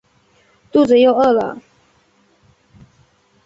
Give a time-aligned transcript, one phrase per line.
[0.71, 1.61] 肚子又饿了